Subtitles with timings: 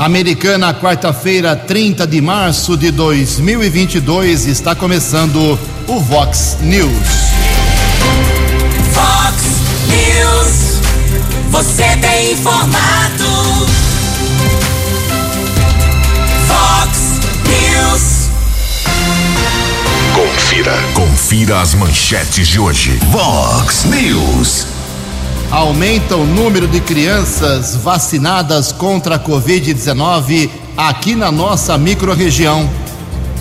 [0.00, 6.90] Americana, quarta-feira, 30 de março de 2022, está começando o Vox News.
[8.94, 9.42] Vox
[9.88, 10.80] News,
[11.50, 13.26] você tem informado.
[16.48, 18.30] Vox News.
[20.14, 20.78] Confira.
[20.94, 22.98] Confira as manchetes de hoje.
[23.10, 24.79] Vox News.
[25.50, 32.70] Aumenta o número de crianças vacinadas contra a Covid-19 aqui na nossa microrregião.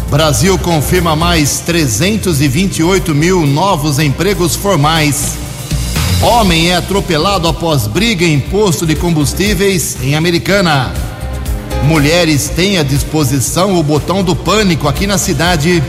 [0.09, 5.35] Brasil confirma mais 328 mil novos empregos formais.
[6.19, 10.91] Homem é atropelado após briga em posto de combustíveis em Americana.
[11.83, 15.83] Mulheres têm à disposição o botão do pânico aqui na cidade.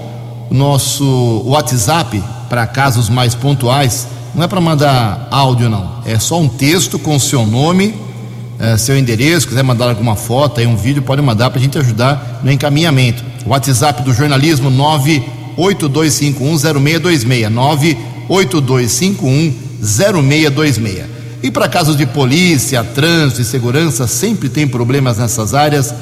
[0.50, 4.08] o nosso WhatsApp para casos mais pontuais.
[4.34, 7.96] Não é para mandar áudio não, é só um texto com seu nome,
[8.60, 11.78] é, seu endereço, quiser mandar alguma foto, aí um vídeo, pode mandar para a gente
[11.78, 13.24] ajudar no encaminhamento.
[13.46, 14.70] WhatsApp do jornalismo
[15.58, 21.15] 982510626 82510626.
[21.46, 25.94] E para casos de polícia, trânsito e segurança, sempre tem problemas nessas áreas.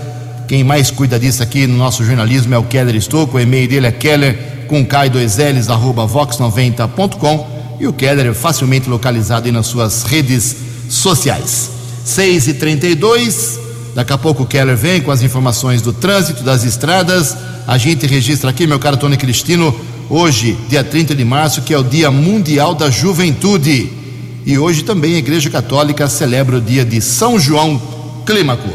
[0.48, 3.36] Quem mais cuida disso aqui no nosso jornalismo é o Keller Estouco.
[3.36, 9.46] O e-mail dele é keller com k2ls arroba vox90.com e o Keller é facilmente localizado
[9.46, 10.56] aí nas suas redes
[10.88, 11.72] sociais.
[12.06, 13.60] 6 e 32
[13.94, 17.36] Daqui a pouco o Keller vem com as informações do trânsito, das estradas.
[17.68, 19.78] A gente registra aqui, meu caro Tony Cristino,
[20.10, 24.03] hoje, dia 30 de março, que é o Dia Mundial da Juventude.
[24.46, 27.82] E hoje também a Igreja Católica celebra o dia de São João
[28.26, 28.70] Clímaco.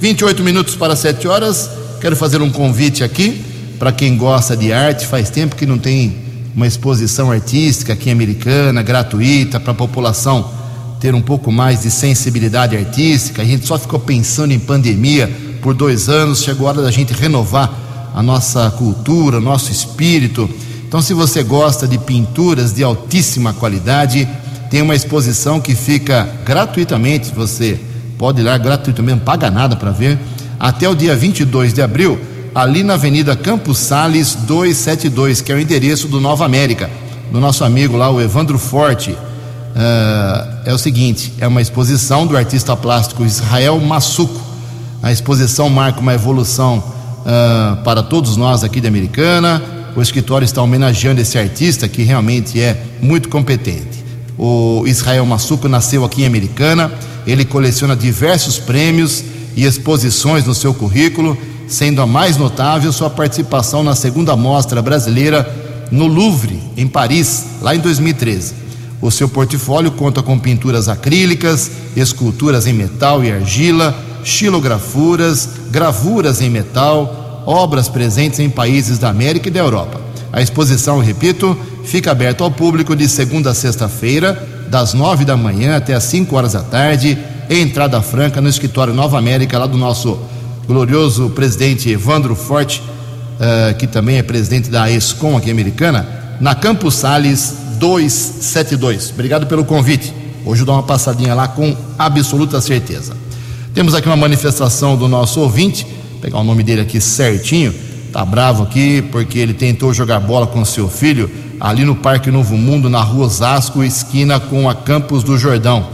[0.00, 1.68] 28 minutos para 7 horas.
[2.00, 3.42] Quero fazer um convite aqui
[3.78, 5.06] para quem gosta de arte.
[5.06, 6.16] Faz tempo que não tem
[6.54, 10.50] uma exposição artística aqui americana, gratuita, para a população
[11.00, 13.42] ter um pouco mais de sensibilidade artística.
[13.42, 15.30] A gente só ficou pensando em pandemia
[15.60, 16.42] por dois anos.
[16.42, 20.48] Chegou a hora da gente renovar a nossa cultura, nosso espírito
[20.88, 24.26] então, se você gosta de pinturas de altíssima qualidade,
[24.70, 27.78] tem uma exposição que fica gratuitamente, você
[28.16, 30.18] pode ir lá gratuitamente, não paga nada para ver,
[30.58, 32.18] até o dia 22 de abril,
[32.54, 36.90] ali na Avenida Campos Sales 272, que é o endereço do Nova América,
[37.30, 39.10] do nosso amigo lá, o Evandro Forte.
[39.10, 44.40] Uh, é o seguinte: é uma exposição do artista plástico Israel Massuco.
[45.02, 49.62] A exposição marca uma evolução uh, para todos nós aqui de Americana
[49.98, 54.04] o escritório está homenageando esse artista que realmente é muito competente.
[54.38, 56.92] O Israel Massuco nasceu aqui em Americana,
[57.26, 59.24] ele coleciona diversos prêmios
[59.56, 65.66] e exposições no seu currículo, sendo a mais notável sua participação na segunda mostra brasileira
[65.90, 68.54] no Louvre, em Paris, lá em 2013.
[69.00, 76.50] O seu portfólio conta com pinturas acrílicas, esculturas em metal e argila, xilografuras, gravuras em
[76.50, 80.07] metal, obras presentes em países da América e da Europa.
[80.38, 84.40] A exposição, repito, fica aberta ao público de segunda a sexta-feira,
[84.70, 87.18] das nove da manhã até as cinco horas da tarde,
[87.50, 90.16] entrada franca no escritório Nova América, lá do nosso
[90.64, 96.06] glorioso presidente Evandro Forte, uh, que também é presidente da ESCOM aqui americana,
[96.40, 99.10] na Campos Sales 272.
[99.10, 100.14] Obrigado pelo convite.
[100.46, 103.16] Hoje eu dou uma passadinha lá com absoluta certeza.
[103.74, 105.84] Temos aqui uma manifestação do nosso ouvinte
[106.20, 107.74] pegar o nome dele aqui certinho,
[108.18, 111.30] tá bravo aqui porque ele tentou jogar bola com seu filho
[111.60, 115.86] ali no Parque Novo Mundo, na rua Osasco, esquina com a Campos do Jordão.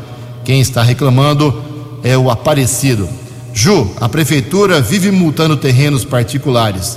[0.43, 1.63] Quem está reclamando
[2.03, 3.07] é o Aparecido.
[3.53, 6.97] Ju, a prefeitura vive multando terrenos particulares.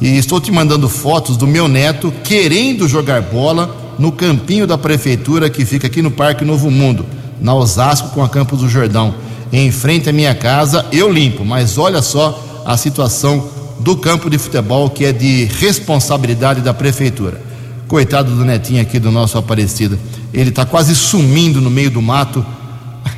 [0.00, 5.50] E estou te mandando fotos do meu neto querendo jogar bola no campinho da prefeitura
[5.50, 7.04] que fica aqui no Parque Novo Mundo,
[7.42, 9.14] na Osasco com a Campos do Jordão.
[9.52, 14.38] Em frente à minha casa, eu limpo, mas olha só a situação do campo de
[14.38, 17.40] futebol que é de responsabilidade da prefeitura.
[17.88, 19.98] Coitado do netinho aqui do nosso Aparecido,
[20.32, 22.44] ele está quase sumindo no meio do mato.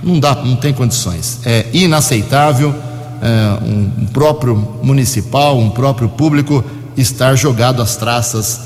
[0.02, 1.40] Não dá, não tem condições.
[1.44, 2.74] É inaceitável
[3.22, 6.64] é, um, um próprio municipal, um próprio público
[6.96, 8.60] estar jogado às traças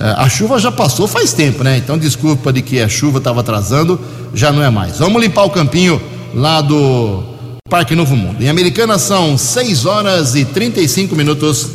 [0.00, 1.76] É, a chuva já passou faz tempo, né?
[1.76, 3.98] Então desculpa de que a chuva estava atrasando,
[4.32, 4.98] já não é mais.
[4.98, 6.00] Vamos limpar o campinho
[6.32, 7.24] lá do
[7.68, 8.42] Parque Novo Mundo.
[8.42, 11.68] Em Americana são 6 horas e 35 minutos.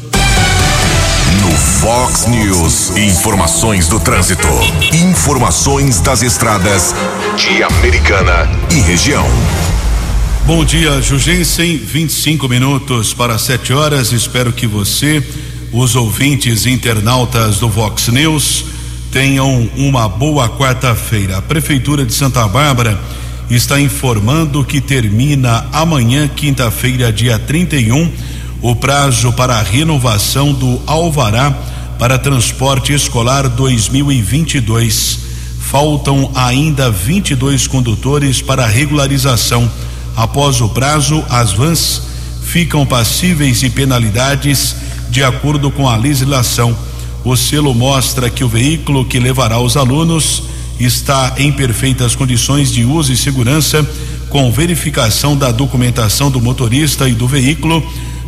[1.40, 4.48] No Fox News, informações do trânsito.
[4.92, 6.95] Informações das estradas
[7.38, 9.25] de Americana e região.
[10.45, 11.78] Bom dia, Jugensen.
[11.78, 14.12] 25 minutos para 7 horas.
[14.12, 15.24] Espero que você
[15.72, 18.66] os ouvintes internautas do Vox News
[19.12, 21.38] tenham uma boa quarta-feira.
[21.38, 23.00] A Prefeitura de Santa Bárbara
[23.50, 28.12] está informando que termina amanhã, quinta-feira, dia 31,
[28.62, 31.51] o prazo para a renovação do Alvará
[32.00, 35.19] para transporte escolar 2022.
[35.60, 39.69] Faltam ainda 22 condutores para regularização.
[40.16, 42.01] Após o prazo, as vans
[42.44, 44.75] ficam passíveis de penalidades
[45.10, 46.75] de acordo com a legislação.
[47.24, 50.44] O selo mostra que o veículo que levará os alunos
[50.80, 53.88] está em perfeitas condições de uso e segurança,
[54.30, 57.84] com verificação da documentação do motorista e do veículo,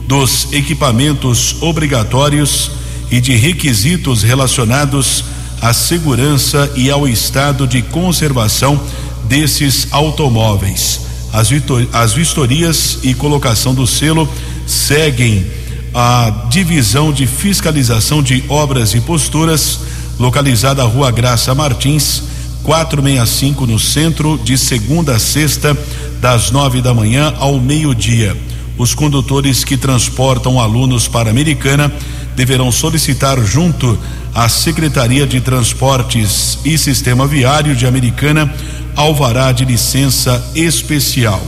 [0.08, 2.72] dos equipamentos obrigatórios
[3.10, 5.24] e de requisitos relacionados
[5.62, 8.80] à segurança e ao estado de conservação
[9.28, 11.02] desses automóveis.
[11.34, 11.50] As,
[11.92, 14.30] as vistorias e colocação do selo
[14.66, 15.46] seguem
[15.94, 19.80] a Divisão de Fiscalização de Obras e Posturas,
[20.20, 22.22] localizada à Rua Graça Martins,
[22.66, 25.78] 465, no centro, de segunda a sexta,
[26.20, 28.36] das nove da manhã ao meio-dia.
[28.76, 31.94] Os condutores que transportam alunos para a Americana
[32.36, 33.98] deverão solicitar junto
[34.34, 38.52] à Secretaria de Transportes e Sistema Viário de Americana
[38.96, 41.46] alvará de licença especial.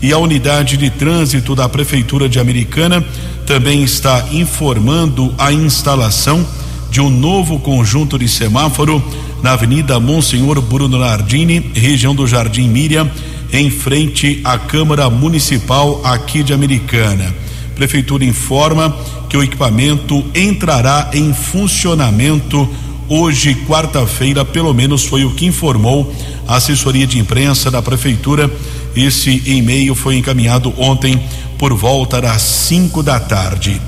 [0.00, 3.04] E a unidade de trânsito da Prefeitura de Americana
[3.44, 6.46] também está informando a instalação
[6.92, 9.02] de um novo conjunto de semáforo
[9.44, 13.10] na Avenida Monsenhor Bruno Nardini, região do Jardim Miriam,
[13.52, 17.30] em frente à Câmara Municipal aqui de Americana.
[17.74, 18.96] Prefeitura informa
[19.28, 22.66] que o equipamento entrará em funcionamento
[23.06, 26.10] hoje, quarta-feira, pelo menos foi o que informou
[26.48, 28.50] a assessoria de imprensa da Prefeitura.
[28.96, 31.22] Esse e-mail foi encaminhado ontem
[31.58, 33.78] por volta das 5 da tarde.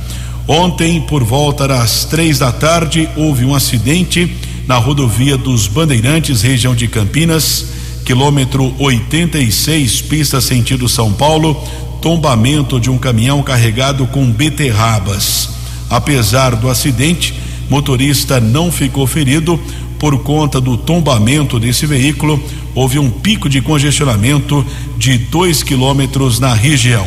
[0.46, 4.30] Ontem, por volta das três da tarde, houve um acidente
[4.66, 7.66] na rodovia dos Bandeirantes, região de Campinas,
[8.04, 11.54] quilômetro 86, pista sentido São Paulo,
[12.02, 15.50] tombamento de um caminhão carregado com beterrabas.
[15.88, 17.32] Apesar do acidente,
[17.70, 19.58] motorista não ficou ferido
[20.00, 22.42] por conta do tombamento desse veículo.
[22.74, 24.66] Houve um pico de congestionamento
[24.98, 27.06] de 2 quilômetros na região.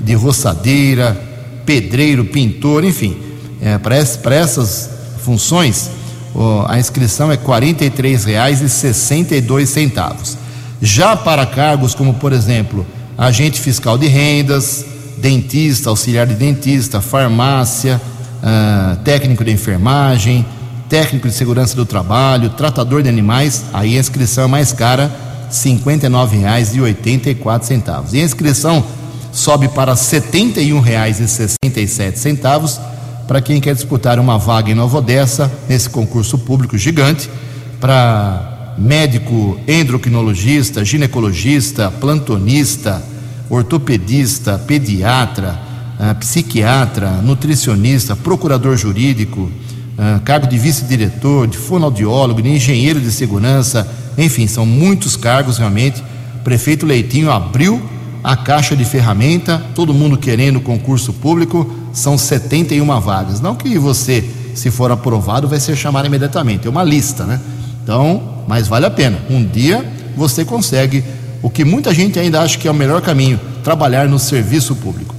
[0.00, 1.20] de roçadeira,
[1.66, 3.16] pedreiro, pintor, enfim.
[3.60, 4.88] É, Para essas
[5.24, 5.90] funções,
[6.34, 10.36] ó, a inscrição é R$ 43,62.
[10.80, 14.84] Já para cargos como, por exemplo, agente fiscal de rendas,
[15.20, 18.00] dentista, auxiliar de dentista, farmácia,
[18.42, 20.44] ah, técnico de enfermagem,
[20.88, 25.10] técnico de segurança do trabalho, tratador de animais, aí a inscrição é mais cara, R$
[25.52, 28.12] 59,84.
[28.12, 28.84] E a inscrição
[29.32, 32.80] sobe para R$ 71,67
[33.26, 37.28] para quem quer disputar uma vaga em Nova Odessa nesse concurso público gigante
[37.78, 43.02] para médico endocrinologista, ginecologista, plantonista,
[43.50, 45.58] ortopedista, pediatra,
[45.98, 53.88] uh, psiquiatra, nutricionista, procurador jurídico, uh, cargo de vice-diretor, de fonoaudiólogo, de engenheiro de segurança,
[54.16, 56.02] enfim, são muitos cargos realmente.
[56.40, 57.80] O prefeito Leitinho abriu
[58.22, 63.40] a caixa de ferramenta, todo mundo querendo concurso público, são 71 vagas.
[63.40, 67.40] Não que você, se for aprovado, vai ser chamado imediatamente, é uma lista, né?
[67.82, 69.18] Então, mas vale a pena.
[69.30, 69.84] Um dia
[70.16, 71.04] você consegue
[71.42, 75.14] o que muita gente ainda acha que é o melhor caminho, trabalhar no serviço público.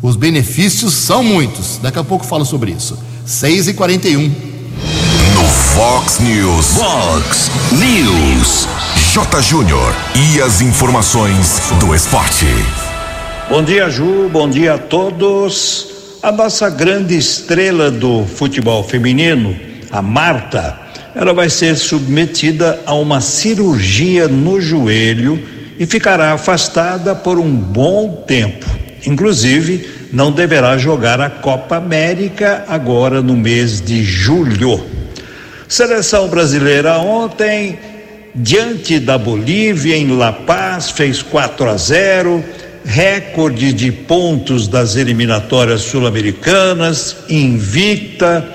[0.00, 1.78] Os benefícios são muitos.
[1.82, 2.98] Daqui a pouco falo sobre isso.
[3.24, 6.66] 6 e 41 No Fox News.
[6.74, 8.68] Fox News.
[9.12, 9.42] J.
[9.42, 9.94] Júnior.
[10.14, 12.46] E as informações do esporte.
[13.48, 14.28] Bom dia, Ju.
[14.30, 15.86] Bom dia a todos.
[16.22, 19.56] A nossa grande estrela do futebol feminino,
[19.90, 20.78] a Marta,
[21.14, 28.24] ela vai ser submetida a uma cirurgia no joelho e ficará afastada por um bom
[28.26, 28.66] tempo.
[29.06, 34.82] Inclusive, não deverá jogar a Copa América agora no mês de julho.
[35.68, 37.78] Seleção brasileira ontem,
[38.34, 42.44] diante da Bolívia, em La Paz, fez 4 a 0,
[42.84, 48.48] recorde de pontos das eliminatórias sul-americanas, invicta.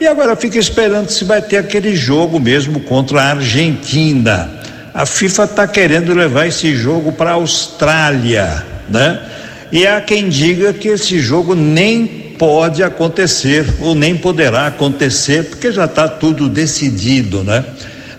[0.00, 4.55] E agora fica esperando se vai ter aquele jogo mesmo contra a Argentina.
[4.96, 9.20] A FIFA está querendo levar esse jogo para a Austrália, né?
[9.70, 12.06] E há quem diga que esse jogo nem
[12.38, 17.62] pode acontecer ou nem poderá acontecer porque já está tudo decidido, né?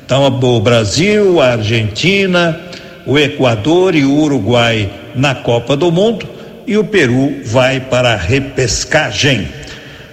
[0.06, 2.62] Então o Brasil, a Argentina,
[3.08, 6.30] o Equador e o Uruguai na Copa do Mundo
[6.68, 9.48] e o Peru vai para a repescagem.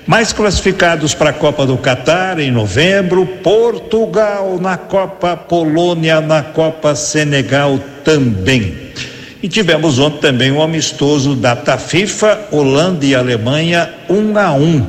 [0.07, 6.95] Mais classificados para a Copa do Catar em novembro, Portugal na Copa, Polônia na Copa,
[6.95, 8.85] Senegal também.
[9.43, 14.87] E tivemos ontem também um amistoso data FIFA, Holanda e Alemanha, um a um.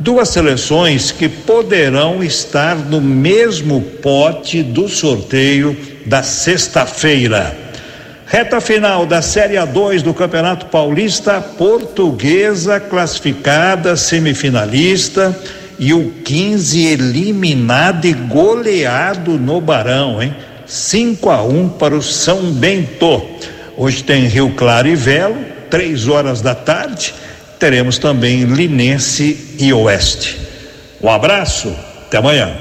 [0.00, 7.65] Duas seleções que poderão estar no mesmo pote do sorteio da sexta-feira.
[8.26, 15.38] Reta final da Série A2 do Campeonato Paulista, Portuguesa classificada, semifinalista,
[15.78, 20.34] e o 15 eliminado e goleado no Barão, hein?
[20.66, 23.22] 5 a 1 para o São Bento.
[23.76, 25.36] Hoje tem Rio Claro e Velo,
[25.70, 27.14] três horas da tarde.
[27.60, 30.36] Teremos também Linense e Oeste.
[31.00, 31.72] Um abraço,
[32.06, 32.52] até amanhã.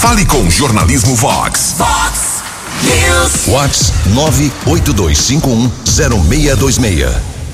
[0.00, 1.74] Fale com Jornalismo Vox.
[1.76, 2.31] Fox
[2.82, 3.46] News.
[3.46, 7.08] Vox 982510626.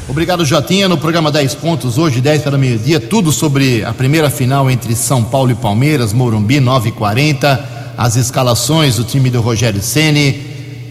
[0.08, 0.88] Obrigado, Jotinha.
[0.88, 5.22] No programa 10 pontos, hoje, 10 para meio-dia, tudo sobre a primeira final entre São
[5.22, 10.40] Paulo e Palmeiras, Morumbi, 9 e 40 as escalações do time do Rogério Ceni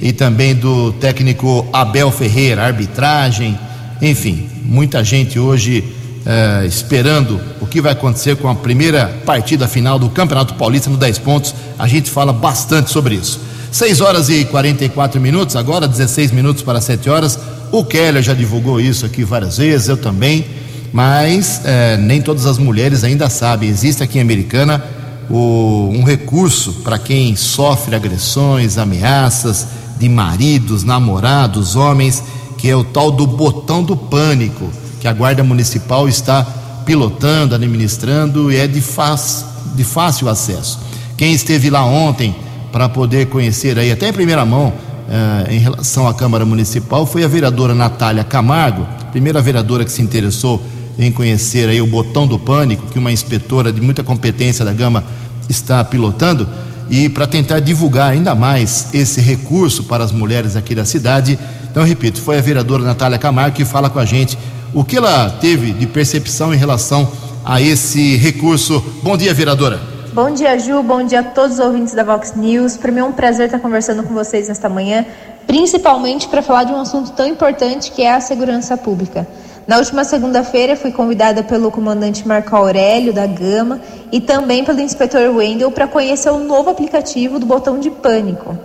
[0.02, 3.58] e também do técnico Abel Ferreira, arbitragem,
[4.02, 5.86] enfim, muita gente hoje
[6.26, 10.98] eh, esperando o que vai acontecer com a primeira partida final do Campeonato Paulista no
[10.98, 11.56] 10 pontos.
[11.80, 13.40] A gente fala bastante sobre isso.
[13.72, 17.38] 6 horas e 44 minutos, agora 16 minutos para 7 horas.
[17.72, 20.46] O Keller já divulgou isso aqui várias vezes, eu também,
[20.94, 23.70] mas eh, nem todas as mulheres ainda sabem.
[23.70, 24.84] Existe aqui em Americana
[25.30, 29.68] o- um recurso para quem sofre agressões, ameaças
[30.00, 32.24] de maridos, namorados, homens,
[32.58, 34.70] que é o tal do botão do pânico,
[35.02, 36.44] que a Guarda Municipal está
[36.86, 39.46] pilotando, administrando e é de, faz-
[39.76, 40.80] de fácil acesso.
[41.18, 42.34] Quem esteve lá ontem
[42.78, 44.72] para poder conhecer aí, até em primeira mão,
[45.10, 50.00] eh, em relação à Câmara Municipal, foi a vereadora Natália Camargo, primeira vereadora que se
[50.00, 50.62] interessou
[50.96, 55.04] em conhecer aí o botão do pânico, que uma inspetora de muita competência da Gama
[55.50, 56.48] está pilotando,
[56.88, 61.40] e para tentar divulgar ainda mais esse recurso para as mulheres aqui da cidade.
[61.72, 64.38] Então, repito, foi a vereadora Natália Camargo que fala com a gente
[64.72, 67.12] o que ela teve de percepção em relação
[67.44, 68.80] a esse recurso.
[69.02, 69.97] Bom dia, vereadora.
[70.18, 70.82] Bom dia, Ju.
[70.82, 72.76] Bom dia a todos os ouvintes da Vox News.
[72.76, 75.06] Para mim é um prazer estar conversando com vocês nesta manhã,
[75.46, 79.28] principalmente para falar de um assunto tão importante que é a segurança pública.
[79.68, 83.80] Na última segunda-feira, fui convidada pelo comandante Marco Aurélio, da Gama,
[84.12, 88.58] e também pelo inspetor Wendel para conhecer o novo aplicativo do botão de pânico.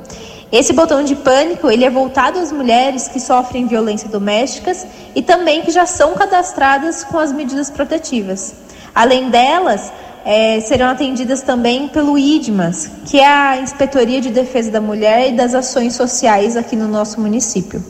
[0.50, 5.60] Esse botão de pânico, ele é voltado às mulheres que sofrem violência domésticas e também
[5.60, 8.54] que já são cadastradas com as medidas protetivas.
[8.94, 9.90] Além delas,
[10.24, 15.32] é, serão atendidas também pelo IDMAS, que é a Inspetoria de Defesa da Mulher e
[15.32, 17.82] das Ações Sociais aqui no nosso município.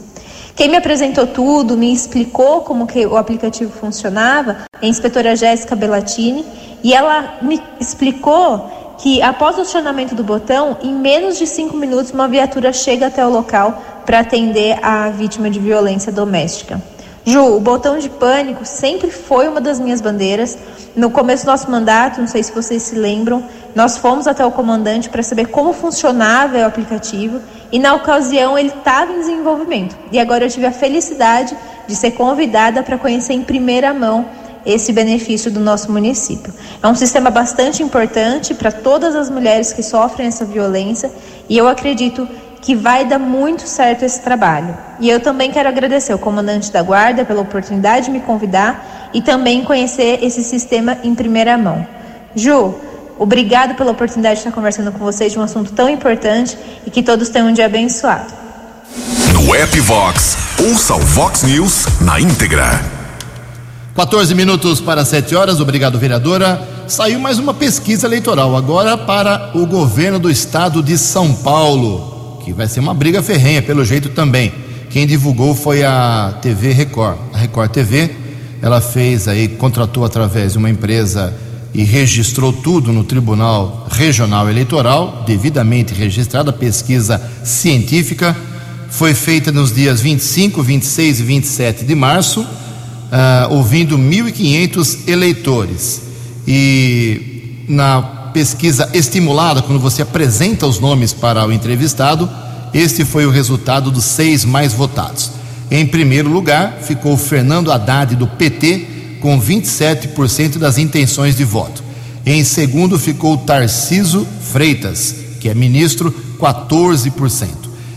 [0.55, 5.75] Quem me apresentou tudo, me explicou como que o aplicativo funcionava, é a inspetora Jéssica
[5.75, 6.45] Bellatini,
[6.83, 12.13] e ela me explicou que após o acionamento do botão, em menos de cinco minutos
[12.13, 16.81] uma viatura chega até o local para atender a vítima de violência doméstica.
[17.25, 20.59] Ju, o botão de pânico sempre foi uma das minhas bandeiras.
[20.97, 24.51] No começo do nosso mandato, não sei se vocês se lembram, nós fomos até o
[24.51, 29.97] comandante para saber como funcionava o aplicativo e na ocasião ele estava em desenvolvimento.
[30.11, 34.27] E agora eu tive a felicidade de ser convidada para conhecer em primeira mão
[34.67, 36.53] esse benefício do nosso município.
[36.83, 41.11] É um sistema bastante importante para todas as mulheres que sofrem essa violência
[41.49, 42.29] e eu acredito
[42.63, 44.79] que vai dar muito certo esse trabalho.
[45.01, 49.21] E eu também quero agradecer ao comandante da Guarda pela oportunidade de me convidar e
[49.21, 51.85] também conhecer esse sistema em primeira mão.
[52.37, 52.73] Ju,
[53.19, 57.03] obrigado pela oportunidade de estar conversando com vocês de um assunto tão importante e que
[57.03, 58.33] todos tenham um dia abençoado.
[59.35, 62.81] No app Vox, ouça o Vox News na íntegra.
[63.97, 66.63] 14 minutos para 7 horas, obrigado, vereadora.
[66.87, 72.12] Saiu mais uma pesquisa eleitoral, agora para o governo do estado de São Paulo
[72.45, 74.53] que vai ser uma briga ferrenha, pelo jeito também.
[74.91, 77.17] Quem divulgou foi a TV Record.
[77.33, 78.11] A Record TV,
[78.61, 81.33] ela fez aí, contratou através de uma empresa
[81.73, 88.37] e registrou tudo no Tribunal Regional Eleitoral, devidamente registrada, pesquisa científica.
[88.91, 96.03] Foi feita nos dias 25, 26 e 27 de março, uh, ouvindo 1.500 eleitores.
[96.47, 102.29] E na pesquisa estimulada, quando você apresenta os nomes para o entrevistado,
[102.73, 105.31] este foi o resultado dos seis mais votados.
[105.71, 111.83] Em primeiro lugar, ficou Fernando Haddad, do PT, com 27% das intenções de voto.
[112.25, 117.49] Em segundo, ficou Tarciso Freitas, que é ministro, 14%.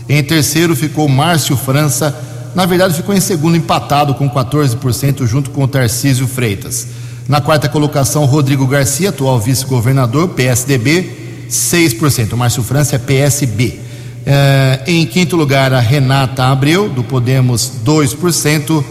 [0.08, 2.14] Em terceiro, ficou Márcio França,
[2.54, 6.86] na verdade, ficou em segundo, empatado com 14%, junto com Tarcísio Freitas.
[7.28, 12.32] Na quarta colocação, Rodrigo Garcia, atual vice-governador, PSDB, 6%.
[12.32, 13.80] O Márcio França é PSB.
[14.24, 18.84] É, em quinto lugar, a Renata Abreu, do Podemos, 2%.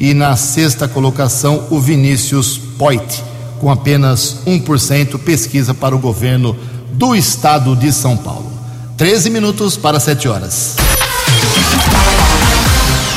[0.00, 3.22] E na sexta colocação, o Vinícius Poit,
[3.60, 5.18] com apenas 1%.
[5.18, 6.56] Pesquisa para o governo
[6.92, 8.50] do estado de São Paulo.
[8.96, 10.76] 13 minutos para 7 horas.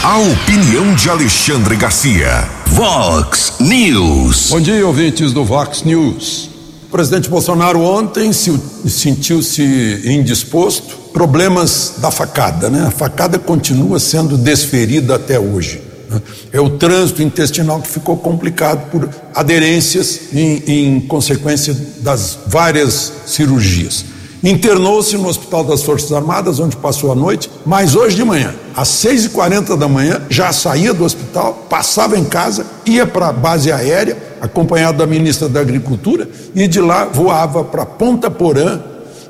[0.04, 2.59] A opinião de Alexandre Garcia.
[2.80, 4.52] Vox News.
[4.52, 6.50] Bom dia, ouvintes do Vox News.
[6.88, 10.96] O presidente Bolsonaro ontem se, sentiu-se indisposto.
[11.12, 12.86] Problemas da facada, né?
[12.88, 15.82] A facada continua sendo desferida até hoje.
[16.10, 16.22] Né?
[16.54, 24.06] É o trânsito intestinal que ficou complicado por aderências em, em consequência das várias cirurgias.
[24.44, 28.88] Internou-se no Hospital das Forças Armadas, onde passou a noite, mas hoje de manhã, às
[28.88, 34.18] 6h40 da manhã, já saía do hospital, passava em casa, ia para a base aérea,
[34.40, 38.80] acompanhado da ministra da Agricultura, e de lá voava para Ponta Porã,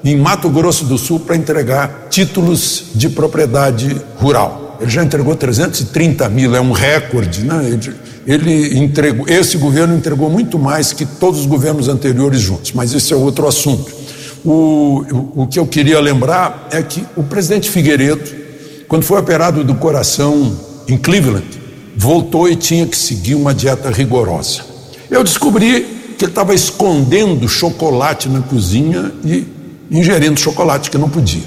[0.03, 4.77] em Mato Grosso do Sul, para entregar títulos de propriedade rural.
[4.79, 7.65] Ele já entregou 330 mil, é um recorde, né?
[7.65, 7.95] Ele,
[8.25, 13.13] ele entregou, esse governo entregou muito mais que todos os governos anteriores juntos, mas isso
[13.13, 13.98] é outro assunto.
[14.43, 15.03] O,
[15.35, 18.23] o, que eu queria lembrar é que o presidente Figueiredo,
[18.87, 21.45] quando foi operado do coração em Cleveland,
[21.95, 24.61] voltou e tinha que seguir uma dieta rigorosa.
[25.09, 25.81] Eu descobri
[26.17, 29.45] que ele estava escondendo chocolate na cozinha e
[29.91, 31.43] ingerindo chocolate que não podia.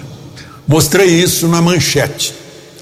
[0.67, 2.35] Mostrei isso na manchete.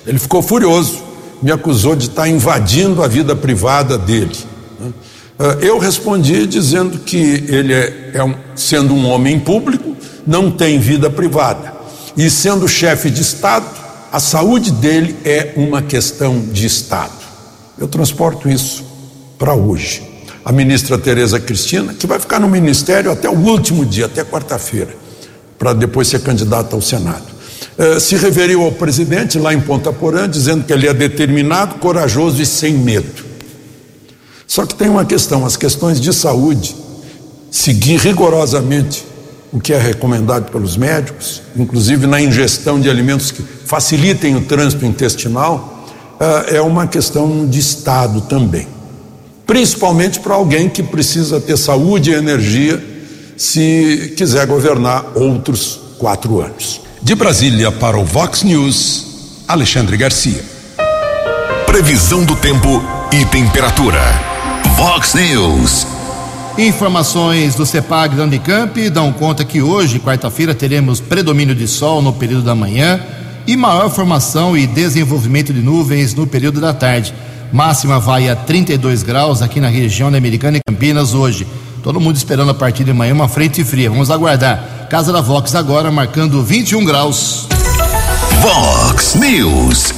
[0.06, 1.02] Ele ficou furioso,
[1.42, 4.36] me acusou de estar invadindo a vida privada dele.
[5.42, 10.78] Ah, eu respondi dizendo que ele é, é um, sendo um homem público, não tem
[10.78, 11.72] vida privada.
[12.14, 13.64] E sendo chefe de Estado,
[14.12, 17.14] a saúde dele é uma questão de Estado.
[17.78, 18.84] Eu transporto isso
[19.38, 20.02] para hoje.
[20.44, 24.94] A ministra Tereza Cristina, que vai ficar no ministério até o último dia, até quarta-feira,
[25.58, 27.24] para depois ser candidata ao Senado.
[27.78, 32.42] Eh, se referiu ao presidente lá em Ponta Porã, dizendo que ele é determinado, corajoso
[32.42, 33.29] e sem medo.
[34.50, 36.74] Só que tem uma questão: as questões de saúde,
[37.52, 39.06] seguir rigorosamente
[39.52, 44.84] o que é recomendado pelos médicos, inclusive na ingestão de alimentos que facilitem o trânsito
[44.84, 45.86] intestinal,
[46.18, 48.66] eh, é uma questão de Estado também.
[49.46, 52.82] Principalmente para alguém que precisa ter saúde e energia
[53.36, 56.80] se quiser governar outros quatro anos.
[57.00, 59.06] De Brasília para o Vox News,
[59.46, 60.42] Alexandre Garcia.
[61.66, 62.82] Previsão do tempo
[63.12, 64.29] e temperatura.
[64.80, 65.86] Vox News.
[66.56, 72.14] Informações do CEPAG da Unicamp dão conta que hoje, quarta-feira, teremos predomínio de sol no
[72.14, 72.98] período da manhã
[73.46, 77.12] e maior formação e desenvolvimento de nuvens no período da tarde.
[77.52, 81.46] Máxima vai a 32 graus aqui na região da Americana e Campinas hoje.
[81.82, 83.90] Todo mundo esperando a partir de manhã uma frente fria.
[83.90, 84.86] Vamos aguardar.
[84.88, 87.46] Casa da Vox agora marcando 21 graus.
[88.40, 89.92] Vox News.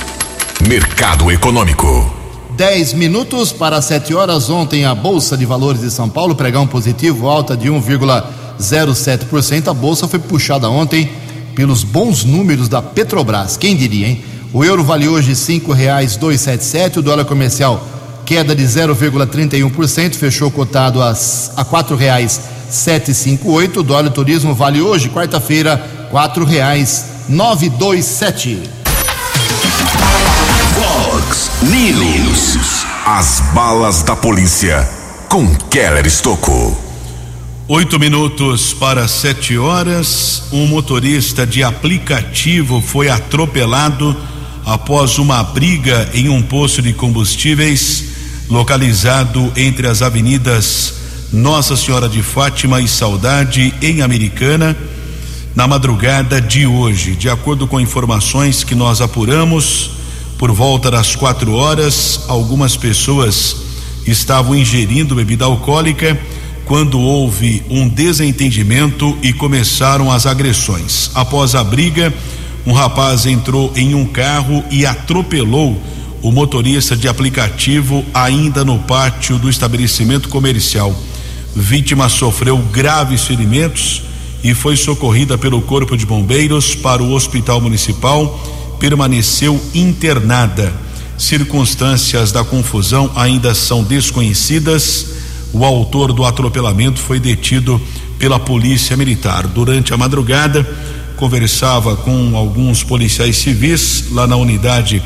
[0.67, 2.22] Mercado Econômico.
[2.57, 4.51] 10 minutos para 7 horas.
[4.51, 9.69] Ontem, a Bolsa de Valores de São Paulo pregão positivo, alta de 1,07%.
[9.69, 11.11] A bolsa foi puxada ontem
[11.55, 13.57] pelos bons números da Petrobras.
[13.57, 14.25] Quem diria, hein?
[14.53, 17.89] O euro vale hoje R$ 5,277, o dólar comercial
[18.25, 23.81] queda de 0,31%, fechou cotado a, a R$ 4,758.
[23.81, 28.61] O dólar turismo vale hoje, quarta-feira, R$ 4,927.
[28.61, 28.82] Fox
[31.63, 32.85] News.
[33.07, 34.89] As balas da polícia
[35.29, 36.77] com Keller Estocou.
[37.69, 40.43] Oito minutos para sete horas.
[40.51, 44.17] Um motorista de aplicativo foi atropelado
[44.67, 48.07] após uma briga em um posto de combustíveis
[48.51, 50.95] localizado entre as avenidas
[51.33, 54.77] Nossa Senhora de Fátima e Saudade, em Americana,
[55.55, 57.15] na madrugada de hoje.
[57.15, 60.02] De acordo com informações que nós apuramos,
[60.43, 63.59] por volta das quatro horas, algumas pessoas
[64.05, 66.21] estavam ingerindo bebida alcoólica
[66.65, 71.13] quando houve um desentendimento e começaram as agressões.
[71.15, 72.13] Após a briga,
[72.67, 75.81] um rapaz entrou em um carro e atropelou
[76.21, 80.93] o motorista de aplicativo ainda no pátio do estabelecimento comercial.
[81.55, 84.03] Vítima sofreu graves ferimentos
[84.43, 88.61] e foi socorrida pelo Corpo de Bombeiros para o Hospital Municipal.
[88.83, 90.73] Permaneceu internada.
[91.17, 95.07] Circunstâncias da confusão ainda são desconhecidas.
[95.53, 97.81] O autor do atropelamento foi detido
[98.19, 99.47] pela Polícia Militar.
[99.47, 100.69] Durante a madrugada,
[101.15, 105.01] conversava com alguns policiais civis lá na unidade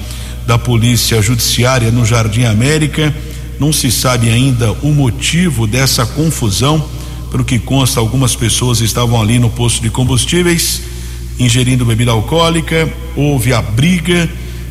[0.47, 3.15] da Polícia Judiciária no Jardim América.
[3.61, 6.83] Não se sabe ainda o motivo dessa confusão.
[7.31, 10.81] Pelo que consta, algumas pessoas estavam ali no posto de combustíveis,
[11.39, 12.89] ingerindo bebida alcoólica.
[13.15, 14.29] Houve a briga.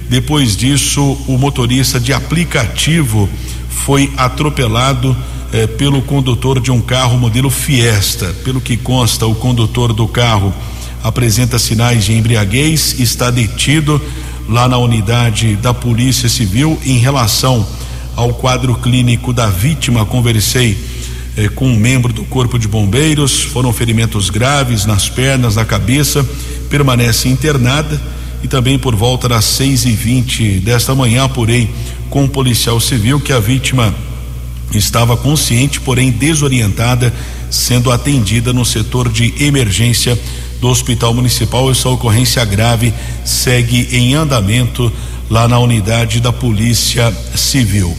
[0.09, 3.27] Depois disso, o motorista de aplicativo
[3.69, 5.15] foi atropelado
[5.51, 8.33] eh, pelo condutor de um carro modelo Fiesta.
[8.43, 10.53] Pelo que consta, o condutor do carro
[11.03, 14.01] apresenta sinais de embriaguez, está detido
[14.49, 17.65] lá na unidade da Polícia Civil em relação
[18.15, 20.05] ao quadro clínico da vítima.
[20.05, 20.77] Conversei
[21.37, 26.27] eh, com um membro do Corpo de Bombeiros, foram ferimentos graves nas pernas, na cabeça,
[26.69, 28.01] permanece internada
[28.43, 31.69] e também por volta das seis e vinte desta manhã apurei
[32.09, 33.93] com um policial civil que a vítima
[34.73, 37.13] estava consciente, porém desorientada,
[37.49, 40.19] sendo atendida no setor de emergência
[40.59, 41.71] do Hospital Municipal.
[41.71, 44.91] Essa ocorrência grave segue em andamento
[45.29, 47.95] lá na unidade da Polícia Civil.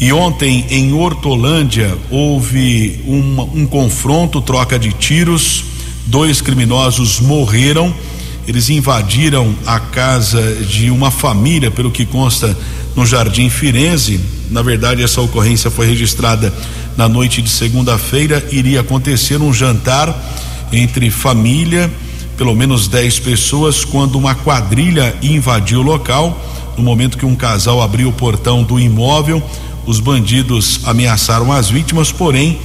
[0.00, 5.64] E ontem em Hortolândia houve um confronto, troca de tiros.
[6.08, 7.94] Dois criminosos morreram.
[8.46, 12.56] Eles invadiram a casa de uma família, pelo que consta
[12.96, 14.18] no Jardim Firenze.
[14.50, 16.50] Na verdade, essa ocorrência foi registrada
[16.96, 18.42] na noite de segunda-feira.
[18.50, 20.18] Iria acontecer um jantar
[20.72, 21.92] entre família,
[22.38, 26.42] pelo menos 10 pessoas, quando uma quadrilha invadiu o local.
[26.74, 29.42] No momento que um casal abriu o portão do imóvel,
[29.84, 32.58] os bandidos ameaçaram as vítimas, porém,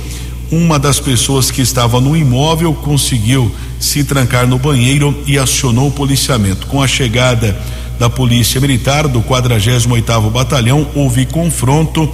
[0.53, 5.91] uma das pessoas que estava no imóvel conseguiu se trancar no banheiro e acionou o
[5.91, 6.67] policiamento.
[6.67, 7.59] Com a chegada
[7.97, 12.07] da Polícia Militar do 48º Batalhão, houve confronto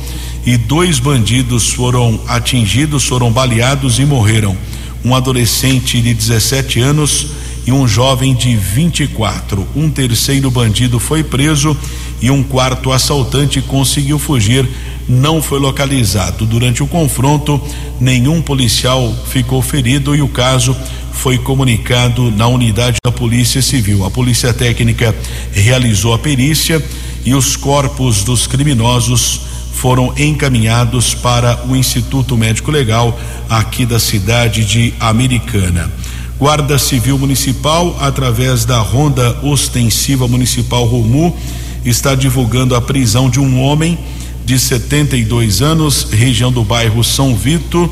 [0.46, 4.56] e dois bandidos foram atingidos, foram baleados e morreram
[5.04, 7.28] um adolescente de 17 anos
[7.68, 9.68] e um jovem de 24.
[9.76, 11.76] Um terceiro bandido foi preso
[12.22, 14.68] e um quarto assaltante conseguiu fugir,
[15.10, 16.46] não foi localizado.
[16.46, 17.60] Durante o confronto,
[18.00, 20.78] nenhum policial ficou ferido e o caso
[21.12, 24.06] foi comunicado na unidade da Polícia Civil.
[24.06, 25.14] A Polícia Técnica
[25.52, 26.82] realizou a perícia
[27.26, 29.42] e os corpos dos criminosos
[29.74, 33.20] foram encaminhados para o Instituto Médico Legal
[33.50, 35.92] aqui da cidade de Americana.
[36.38, 41.36] Guarda Civil Municipal, através da Ronda Ostensiva Municipal Romu,
[41.84, 43.98] está divulgando a prisão de um homem
[44.50, 47.88] de 72 anos, região do bairro São Vito.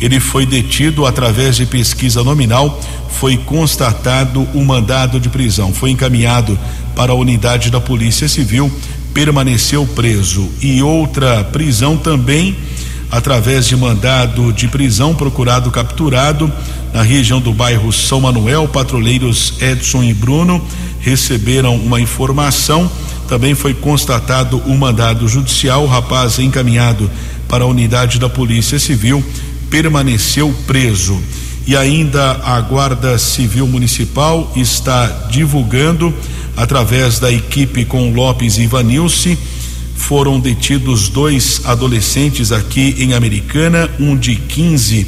[0.00, 6.56] Ele foi detido através de pesquisa nominal, foi constatado o mandado de prisão, foi encaminhado
[6.94, 8.70] para a unidade da Polícia Civil
[9.12, 10.48] permaneceu preso.
[10.62, 12.54] E outra prisão também
[13.10, 16.52] através de mandado de prisão, procurado capturado
[16.92, 18.68] na região do bairro São Manuel.
[18.68, 20.64] Patrulheiros Edson e Bruno
[21.00, 22.90] receberam uma informação.
[23.28, 25.84] Também foi constatado o um mandado judicial.
[25.84, 27.10] O rapaz encaminhado
[27.48, 29.24] para a unidade da Polícia Civil
[29.70, 31.20] permaneceu preso.
[31.66, 36.14] E ainda a Guarda Civil Municipal está divulgando,
[36.56, 39.36] através da equipe com Lopes e Vanilce,
[39.96, 45.06] foram detidos dois adolescentes aqui em Americana, um de 15,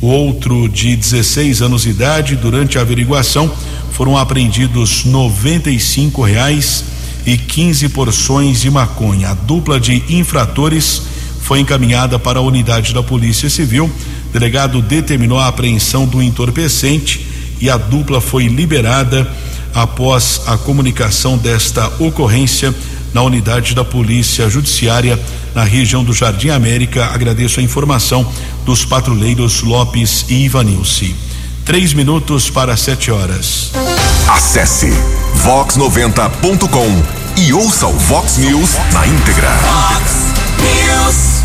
[0.00, 2.36] outro de 16 anos de idade.
[2.36, 3.52] Durante a averiguação,
[3.92, 6.84] foram apreendidos 95 reais
[7.28, 9.30] e 15 porções de maconha.
[9.30, 11.02] A dupla de infratores
[11.42, 13.84] foi encaminhada para a unidade da Polícia Civil.
[13.84, 17.26] O delegado determinou a apreensão do entorpecente
[17.60, 19.30] e a dupla foi liberada
[19.74, 22.74] após a comunicação desta ocorrência
[23.12, 25.20] na unidade da Polícia Judiciária
[25.54, 27.06] na região do Jardim América.
[27.12, 28.26] Agradeço a informação
[28.64, 31.14] dos patrulheiros Lopes e Ivanilce.
[31.62, 33.70] Três minutos para sete horas.
[34.26, 34.90] Acesse
[35.44, 39.48] vox90.com e ouça o Vox News na íntegra.
[39.58, 40.12] Vox
[40.58, 41.44] News.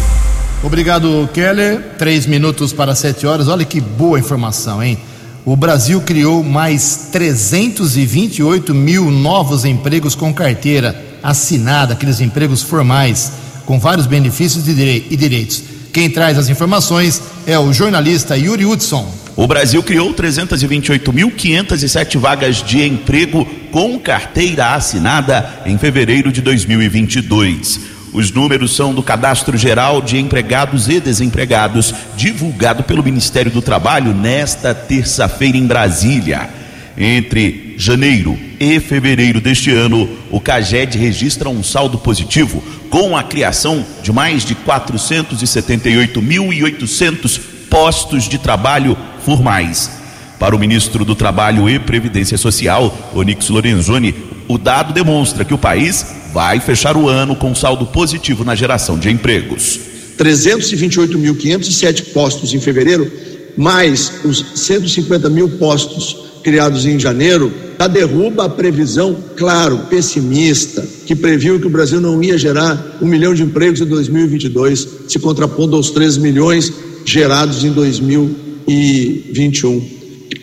[0.64, 1.94] Obrigado, Keller.
[2.00, 3.48] Três minutos para sete horas.
[3.48, 4.98] Olha que boa informação, hein?
[5.46, 13.32] O Brasil criou mais 328 mil novos empregos com carteira assinada, aqueles empregos formais,
[13.64, 15.64] com vários benefícios e direitos.
[15.94, 19.14] Quem traz as informações é o jornalista Yuri Hudson.
[19.36, 27.80] O Brasil criou 328.507 vagas de emprego com carteira assinada em fevereiro de 2022.
[28.12, 34.16] Os números são do Cadastro Geral de Empregados e Desempregados, divulgado pelo Ministério do Trabalho
[34.16, 36.63] nesta terça-feira em Brasília.
[36.98, 43.86] Entre janeiro e fevereiro deste ano, o CAGED registra um saldo positivo, com a criação
[44.04, 49.90] de mais de 478.800 postos de trabalho formais.
[50.38, 54.14] Para o ministro do Trabalho e Previdência Social, Onix Lorenzoni,
[54.48, 59.00] o dado demonstra que o país vai fechar o ano com saldo positivo na geração
[59.00, 59.80] de empregos.
[60.18, 63.12] 328.507 postos em fevereiro,
[63.58, 71.14] mais os 150 mil postos criados em janeiro, já derruba a previsão, claro, pessimista, que
[71.16, 75.76] previu que o Brasil não ia gerar um milhão de empregos em 2022, se contrapondo
[75.76, 76.72] aos 3 milhões
[77.06, 79.84] gerados em 2021.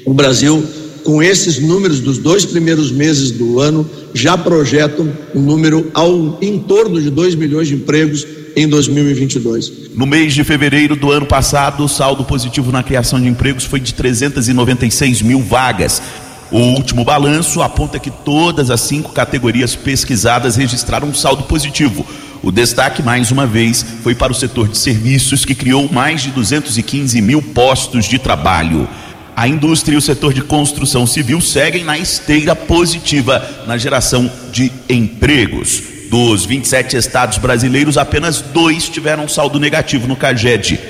[0.04, 0.64] O Brasil,
[1.04, 6.58] com esses números dos dois primeiros meses do ano, já projeta um número ao em
[6.58, 9.90] torno de 2 milhões de empregos em 2022.
[9.94, 13.80] No mês de fevereiro do ano passado, o saldo positivo na criação de empregos foi
[13.80, 16.02] de 396 mil vagas.
[16.50, 22.04] O último balanço aponta que todas as cinco categorias pesquisadas registraram um saldo positivo.
[22.42, 26.30] O destaque, mais uma vez, foi para o setor de serviços, que criou mais de
[26.30, 28.88] 215 mil postos de trabalho.
[29.36, 34.72] A indústria e o setor de construção civil seguem na esteira positiva na geração de
[34.88, 35.99] empregos.
[36.10, 40.80] Dos 27 estados brasileiros, apenas dois tiveram saldo negativo no CAGED.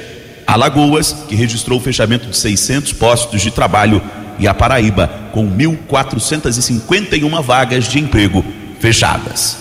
[0.47, 4.03] Alagoas, que registrou o fechamento de 600 postos de trabalho,
[4.39, 8.43] e a Paraíba, com 1.451 vagas de emprego
[8.81, 9.59] fechadas.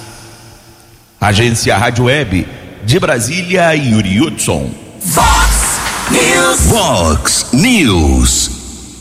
[1.19, 2.47] Agência Rádio Web,
[2.85, 4.71] de Brasília, Yuri Hudson.
[5.01, 6.59] Vox News.
[6.67, 8.51] Vox News.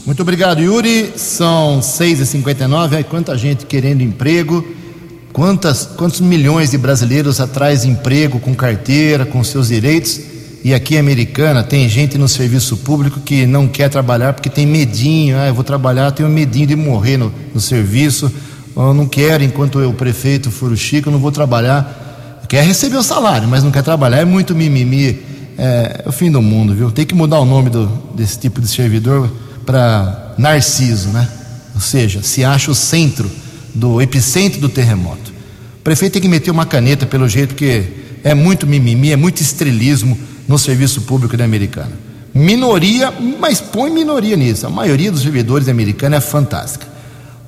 [0.05, 1.13] Muito obrigado, Yuri.
[1.17, 2.97] São 6h59.
[2.97, 4.77] Aí, quanta gente querendo emprego.
[5.33, 10.21] Quantas, quantos milhões de brasileiros atrás emprego, com carteira, com seus direitos.
[10.65, 14.67] E aqui em Americana tem gente no serviço público que não quer trabalhar porque tem
[14.67, 15.39] medinho.
[15.39, 18.33] Ah, eu vou trabalhar, tenho medinho de morrer no, no serviço.
[18.77, 22.07] Eu não quero, enquanto eu, o prefeito for o Chico, eu não vou trabalhar
[22.49, 25.23] quer receber o salário, mas não quer trabalhar, é muito mimimi.
[25.59, 26.91] É, é o fim do mundo, viu?
[26.91, 29.31] Tem que mudar o nome do, desse tipo de servidor
[29.67, 31.29] para Narciso, né?
[31.75, 33.31] Ou seja, se acha o centro
[33.79, 35.33] do epicentro do terremoto.
[35.79, 37.85] O prefeito tem que meter uma caneta, pelo jeito que
[38.23, 41.93] é muito mimimi, é muito estrelismo no serviço público da Americana.
[42.35, 44.67] Minoria, mas põe minoria nisso.
[44.67, 46.87] A maioria dos servidores da Americana é fantástica.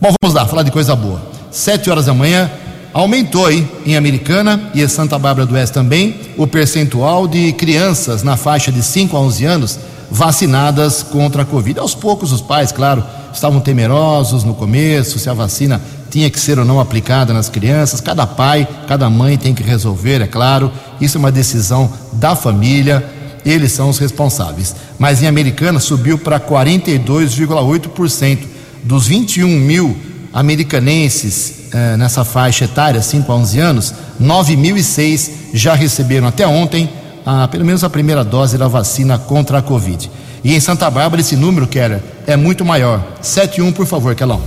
[0.00, 1.20] Bom, vamos lá, falar de coisa boa.
[1.50, 2.50] Sete horas da manhã,
[2.92, 8.36] aumentou em Americana e em Santa Bárbara do Oeste também o percentual de crianças na
[8.36, 9.78] faixa de 5 a 11 anos
[10.10, 11.78] vacinadas contra a Covid.
[11.78, 16.58] Aos poucos, os pais, claro, estavam temerosos no começo se a vacina tinha que ser
[16.58, 18.00] ou não aplicada nas crianças.
[18.00, 20.72] Cada pai, cada mãe tem que resolver, é claro.
[21.00, 23.08] Isso é uma decisão da família,
[23.44, 24.74] eles são os responsáveis.
[24.98, 28.38] Mas em Americana subiu para 42,8%
[28.82, 29.96] dos 21 mil
[30.32, 36.88] americanenses eh, nessa faixa etária, 5 a 11 anos, 9.006 já receberam até ontem
[37.24, 40.10] a, pelo menos a primeira dose da vacina contra a Covid.
[40.42, 43.04] E em Santa Bárbara esse número, Keller, é muito maior.
[43.20, 44.40] 71, por favor, Kelão.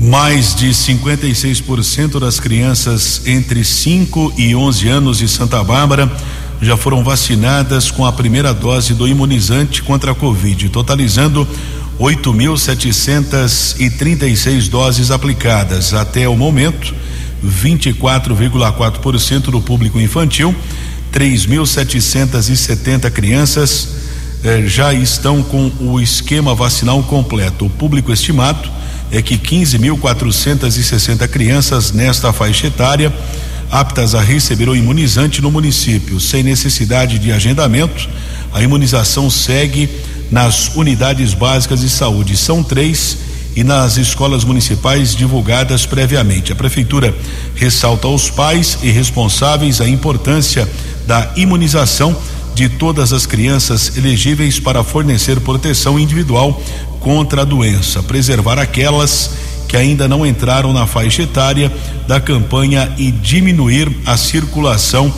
[0.00, 6.08] Mais de 56% das crianças entre 5 e 11 anos de Santa Bárbara
[6.60, 11.48] já foram vacinadas com a primeira dose do imunizante contra a Covid, totalizando
[11.98, 15.94] 8.736 doses aplicadas.
[15.94, 16.94] Até o momento,
[17.44, 20.54] 24,4% do público infantil,
[21.18, 23.88] 3.770 crianças
[24.44, 27.66] eh, já estão com o esquema vacinal completo.
[27.66, 28.70] O público estimado
[29.10, 33.12] é que 15.460 crianças nesta faixa etária
[33.68, 38.08] aptas a receber o imunizante no município, sem necessidade de agendamento.
[38.54, 39.90] A imunização segue
[40.30, 42.36] nas unidades básicas de saúde.
[42.36, 43.18] São três
[43.56, 46.52] e nas escolas municipais divulgadas previamente.
[46.52, 47.12] A prefeitura
[47.56, 50.68] ressalta aos pais e responsáveis a importância
[51.08, 52.14] da imunização
[52.54, 56.62] de todas as crianças elegíveis para fornecer proteção individual
[57.00, 59.30] contra a doença, preservar aquelas
[59.66, 61.72] que ainda não entraram na faixa etária
[62.06, 65.10] da campanha e diminuir a circulação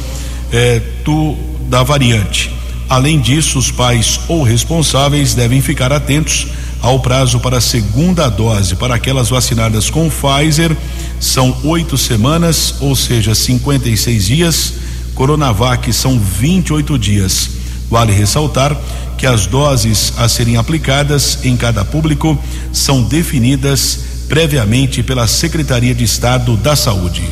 [0.53, 1.35] eh, do,
[1.69, 2.55] da variante.
[2.89, 6.47] Além disso, os pais ou responsáveis devem ficar atentos
[6.81, 8.77] ao prazo para a segunda dose.
[8.77, 10.77] Para aquelas vacinadas com Pfizer,
[11.19, 14.75] são oito semanas, ou seja, 56 dias.
[15.15, 17.51] Coronavac são 28 dias.
[17.91, 18.77] Vale ressaltar
[19.19, 22.39] que as doses a serem aplicadas em cada público
[22.73, 27.23] são definidas previamente pela Secretaria de Estado da Saúde.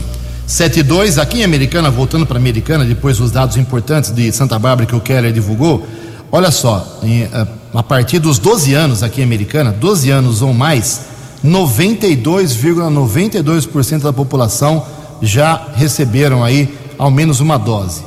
[0.46, 4.96] 72, aqui em Americana, voltando para Americana, depois os dados importantes de Santa Bárbara que
[4.96, 5.86] o Keller divulgou.
[6.32, 10.52] Olha só, em, a, a partir dos 12 anos aqui em Americana, 12 anos ou
[10.52, 11.02] mais,
[11.44, 14.84] 92,92% ,92 da população
[15.22, 18.02] já receberam aí ao menos uma dose.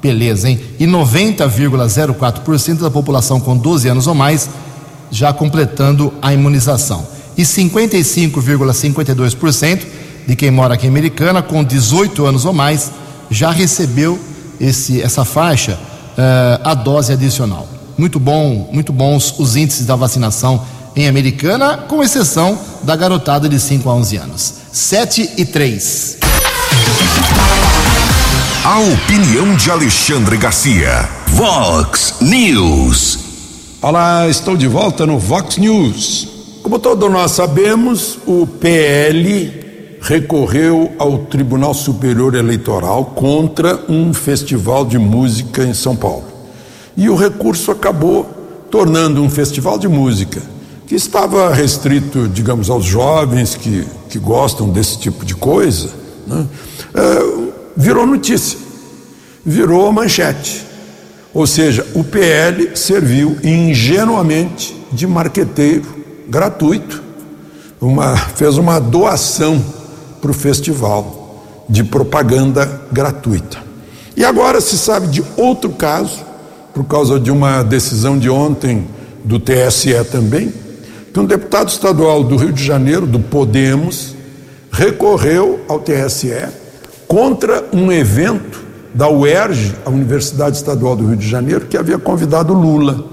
[0.00, 0.58] Beleza, hein?
[0.78, 4.48] E 90,04% da população com 12 anos ou mais
[5.10, 7.04] já completando a imunização
[7.36, 9.82] e 55,52%
[10.26, 12.92] de quem mora aqui em Americana com 18 anos ou mais
[13.30, 14.18] já recebeu
[14.60, 15.78] esse, essa faixa uh,
[16.64, 17.66] a dose adicional.
[17.96, 20.62] Muito bom, muito bons os índices da vacinação
[20.96, 24.54] em Americana, com exceção da garotada de 5 a 11 anos.
[24.72, 26.17] 7 e 3.
[28.70, 31.08] A opinião de Alexandre Garcia.
[31.28, 33.18] Vox News.
[33.80, 36.28] Olá, estou de volta no Vox News.
[36.62, 44.98] Como todos nós sabemos, o PL recorreu ao Tribunal Superior Eleitoral contra um festival de
[44.98, 46.26] música em São Paulo.
[46.94, 48.24] E o recurso acabou
[48.70, 50.42] tornando um festival de música
[50.86, 55.88] que estava restrito, digamos, aos jovens que, que gostam desse tipo de coisa,
[56.26, 56.46] né?
[56.92, 57.47] é,
[57.78, 58.58] virou notícia,
[59.46, 60.66] virou manchete.
[61.32, 65.86] Ou seja, o PL serviu ingenuamente de marqueteiro
[66.28, 67.00] gratuito,
[67.80, 69.64] uma, fez uma doação
[70.20, 73.58] para o festival de propaganda gratuita.
[74.16, 76.26] E agora se sabe de outro caso,
[76.74, 78.88] por causa de uma decisão de ontem
[79.24, 80.52] do TSE também,
[81.12, 84.16] que um deputado estadual do Rio de Janeiro, do Podemos,
[84.72, 86.48] recorreu ao TSE
[87.08, 88.60] contra um evento
[88.94, 93.04] da UERJ, a Universidade Estadual do Rio de Janeiro, que havia convidado Lula.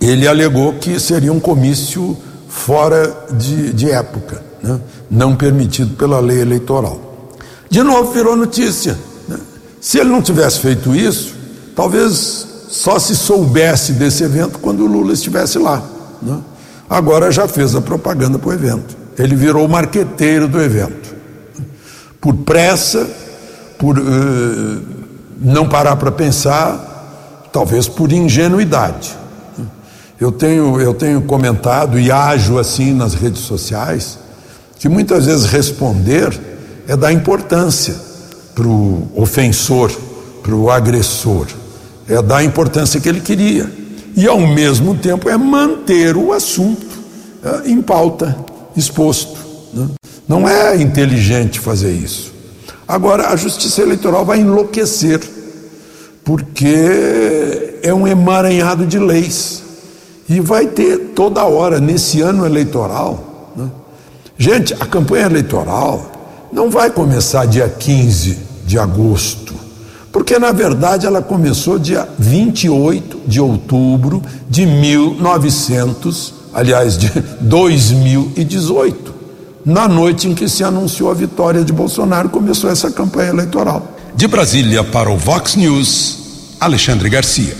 [0.00, 2.16] Ele alegou que seria um comício
[2.48, 4.78] fora de, de época, né?
[5.10, 7.00] não permitido pela lei eleitoral.
[7.70, 8.98] De novo virou notícia.
[9.26, 9.38] Né?
[9.80, 11.34] Se ele não tivesse feito isso,
[11.74, 15.82] talvez só se soubesse desse evento quando o Lula estivesse lá.
[16.20, 16.38] Né?
[16.88, 18.96] Agora já fez a propaganda para o evento.
[19.18, 21.13] Ele virou o marqueteiro do evento.
[22.24, 23.06] Por pressa,
[23.76, 24.82] por uh,
[25.38, 29.14] não parar para pensar, talvez por ingenuidade.
[30.18, 34.18] Eu tenho, eu tenho comentado e ajo assim nas redes sociais
[34.78, 36.40] que muitas vezes responder
[36.88, 37.94] é dar importância
[38.54, 39.92] para o ofensor,
[40.42, 41.46] para o agressor,
[42.08, 43.70] é dar a importância que ele queria
[44.16, 46.86] e ao mesmo tempo é manter o assunto
[47.44, 48.34] é, em pauta,
[48.74, 49.44] exposto.
[50.26, 52.32] Não é inteligente fazer isso.
[52.86, 55.20] Agora, a Justiça Eleitoral vai enlouquecer,
[56.22, 59.62] porque é um emaranhado de leis.
[60.28, 63.52] E vai ter toda hora, nesse ano eleitoral.
[63.54, 63.68] Né?
[64.38, 66.10] Gente, a campanha eleitoral
[66.50, 69.52] não vai começar dia 15 de agosto,
[70.10, 77.10] porque na verdade ela começou dia 28 de outubro de 1900, aliás, de
[77.40, 79.13] 2018.
[79.64, 83.96] Na noite em que se anunciou a vitória de Bolsonaro, começou essa campanha eleitoral.
[84.14, 86.18] De Brasília para o Vox News.
[86.60, 87.56] Alexandre Garcia.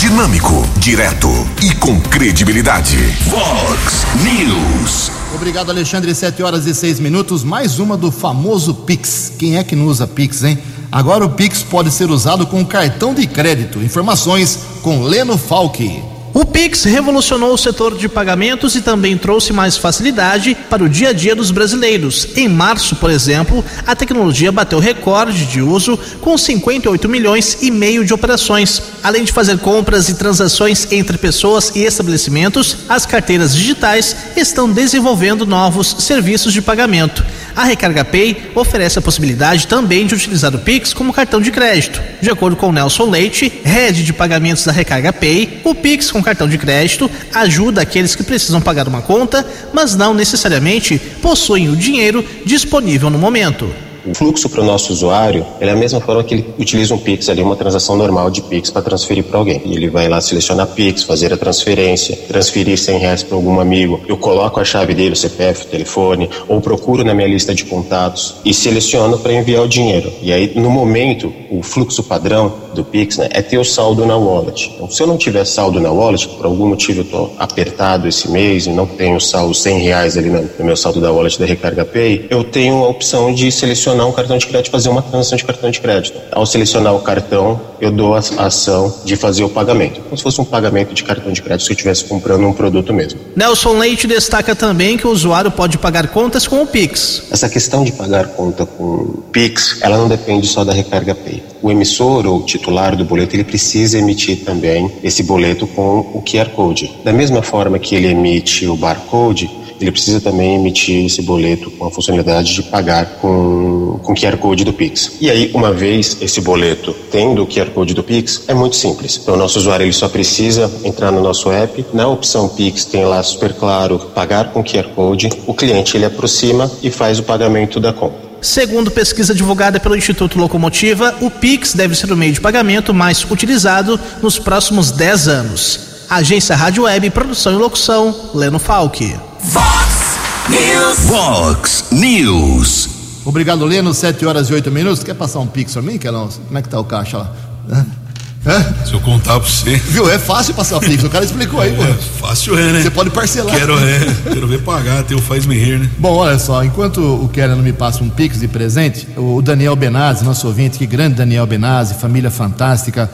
[0.00, 1.28] Dinâmico, direto
[1.62, 2.96] e com credibilidade.
[3.28, 5.12] Vox News.
[5.36, 6.12] Obrigado, Alexandre.
[6.12, 7.44] 7 horas e 6 minutos.
[7.44, 9.32] Mais uma do famoso Pix.
[9.38, 10.58] Quem é que não usa Pix, hein?
[10.90, 13.78] Agora o Pix pode ser usado com cartão de crédito.
[13.78, 16.15] Informações com Leno Falck.
[16.38, 21.08] O Pix revolucionou o setor de pagamentos e também trouxe mais facilidade para o dia
[21.08, 22.28] a dia dos brasileiros.
[22.36, 28.04] Em março, por exemplo, a tecnologia bateu recorde de uso com 58 milhões e meio
[28.04, 28.82] de operações.
[29.02, 35.46] Além de fazer compras e transações entre pessoas e estabelecimentos, as carteiras digitais estão desenvolvendo
[35.46, 37.24] novos serviços de pagamento.
[37.56, 42.02] A Recarga Pay oferece a possibilidade também de utilizar o Pix como cartão de crédito.
[42.20, 46.46] De acordo com Nelson Leite, head de pagamentos da Recarga Pay, o Pix com cartão
[46.46, 52.22] de crédito ajuda aqueles que precisam pagar uma conta, mas não necessariamente possuem o dinheiro
[52.44, 53.85] disponível no momento.
[54.06, 57.28] O fluxo para o nosso usuário é a mesma forma que ele utiliza um Pix
[57.28, 59.60] ali, uma transação normal de Pix para transferir para alguém.
[59.64, 64.00] Ele vai lá selecionar Pix, fazer a transferência, transferir 100 reais para algum amigo.
[64.06, 67.64] Eu coloco a chave dele, o CPF, o telefone, ou procuro na minha lista de
[67.64, 70.12] contatos e seleciono para enviar o dinheiro.
[70.22, 74.16] E aí, no momento, o fluxo padrão do Pix né, é ter o saldo na
[74.16, 74.70] wallet.
[74.74, 78.30] Então, se eu não tiver saldo na wallet, por algum motivo eu estou apertado esse
[78.30, 81.84] mês e não tenho saldo 100 reais ali no meu saldo da wallet da Recarga
[81.84, 85.44] Pay, eu tenho a opção de selecionar um cartão de crédito, fazer uma transação de
[85.44, 86.20] cartão de crédito.
[86.32, 90.40] Ao selecionar o cartão, eu dou a ação de fazer o pagamento, como se fosse
[90.40, 93.20] um pagamento de cartão de crédito se eu estivesse comprando um produto mesmo.
[93.34, 97.24] Nelson Leite destaca também que o usuário pode pagar contas com o Pix.
[97.30, 101.42] Essa questão de pagar conta com Pix, ela não depende só da Recarga Pay.
[101.62, 106.50] O emissor ou titular do boleto, ele precisa emitir também esse boleto com o QR
[106.50, 107.00] Code.
[107.04, 111.86] Da mesma forma que ele emite o barcode, ele precisa também emitir esse boleto com
[111.86, 115.12] a funcionalidade de pagar com, com QR Code do Pix.
[115.20, 119.18] E aí, uma vez esse boleto tendo o QR Code do Pix, é muito simples.
[119.22, 123.04] Então, o nosso usuário ele só precisa entrar no nosso app, na opção Pix tem
[123.04, 127.78] lá super claro pagar com QR Code, o cliente ele aproxima e faz o pagamento
[127.78, 128.26] da compra.
[128.40, 133.24] Segundo pesquisa divulgada pelo Instituto Locomotiva, o Pix deve ser o meio de pagamento mais
[133.28, 135.80] utilizado nos próximos 10 anos.
[136.08, 139.25] Agência Rádio Web, produção e locução, Leno Falck.
[139.48, 140.18] Fox
[140.48, 140.98] News.
[141.06, 142.88] Vox News.
[143.24, 143.94] Obrigado, Leno.
[143.94, 145.04] 7 horas e 8 minutos.
[145.04, 146.28] Quer passar um Pix pra mim, Kelão?
[146.28, 147.32] Como é que tá o caixa lá?
[147.70, 148.74] Hã?
[148.84, 149.76] Se eu contar pra você.
[149.76, 150.08] Viu?
[150.10, 151.02] É fácil passar Pix.
[151.04, 151.82] O cara explicou aí, pô.
[151.82, 152.82] É, fácil é, né?
[152.82, 153.56] Você pode parcelar.
[153.56, 154.00] Quero, é,
[154.32, 155.90] quero ver pagar, tem o faz-me rir, né?
[155.98, 159.74] Bom, olha só, enquanto o Keller não me passa um Pix de presente, o Daniel
[159.74, 163.10] Benazzi, nosso ouvinte, que grande Daniel Benazzi, família fantástica.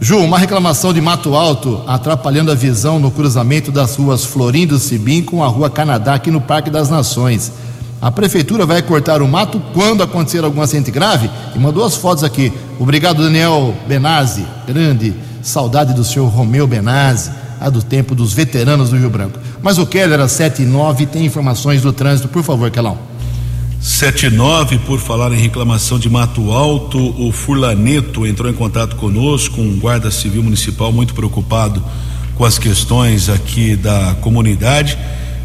[0.00, 5.22] Ju, uma reclamação de Mato Alto atrapalhando a visão no cruzamento das ruas Florindo Sibim
[5.22, 7.52] com a rua Canadá aqui no Parque das Nações.
[8.02, 12.22] A prefeitura vai cortar o mato quando acontecer algum acidente grave e mandou as fotos
[12.22, 12.52] aqui.
[12.78, 17.30] Obrigado, Daniel Benazzi, grande saudade do senhor Romeu Benazzi,
[17.60, 19.38] a do tempo dos veteranos do Rio Branco.
[19.62, 22.98] Mas o Keller, às 7 e 9, tem informações do trânsito, por favor, Kelão.
[23.88, 29.78] 79, por falar em reclamação de Mato Alto, o Furlaneto entrou em contato conosco, um
[29.78, 31.84] guarda civil municipal muito preocupado
[32.34, 34.96] com as questões aqui da comunidade.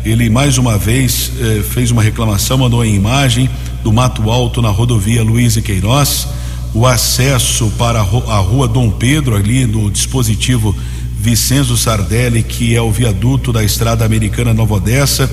[0.05, 3.49] Ele mais uma vez eh, fez uma reclamação, mandou a imagem
[3.83, 6.25] do Mato Alto na rodovia Luiz e Queiroz,
[6.73, 10.73] o acesso para a, ru- a rua Dom Pedro, ali no dispositivo
[11.19, 15.29] Vicenzo Sardelli, que é o viaduto da estrada americana Nova Odessa.